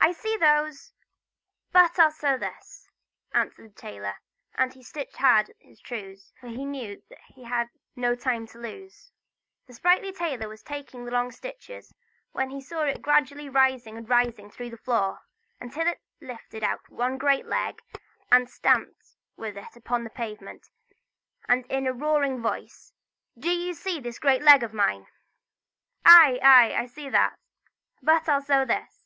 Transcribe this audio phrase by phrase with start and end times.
[0.00, 0.94] "I see those,
[1.72, 2.88] but I'll sew this!"
[3.34, 4.14] answered the tailor;
[4.54, 8.46] and he stitched hard at his trews, for he knew that he had no time
[8.46, 9.12] to lose.
[9.66, 11.92] The sprightly tailor was taking the long stitches,
[12.30, 15.20] when he saw it gradually rising and rising through the floor,
[15.60, 17.82] until it lifted out a great leg,
[18.30, 18.94] and stamping
[19.36, 20.70] with it upon the pavement,
[21.46, 22.94] said in a roaring voice:
[23.38, 25.08] "Do you see this great leg of mine?"
[26.06, 27.38] "Aye, aye: I see that,
[28.00, 29.00] but I'll sew this!"